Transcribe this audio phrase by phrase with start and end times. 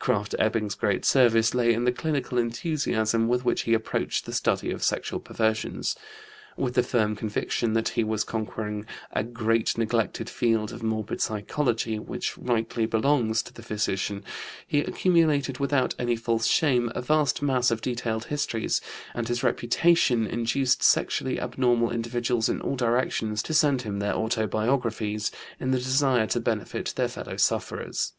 [0.00, 4.70] Krafft Ebing's great service lay in the clinical enthusiasm with which he approached the study
[4.70, 5.94] of sexual perversions.
[6.56, 11.98] With the firm conviction that he was conquering a great neglected field of morbid psychology
[11.98, 14.24] which rightly belongs to the physician,
[14.66, 18.80] he accumulated without any false shame a vast mass of detailed histories,
[19.14, 25.30] and his reputation induced sexually abnormal individuals in all directions to send him their autobiographies,
[25.60, 28.14] in the desire to benefit their fellow sufferers.